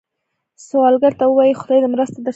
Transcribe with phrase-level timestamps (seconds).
[0.67, 2.29] سوالګر ته ووايئ “خدای دې مرسته درسره وي”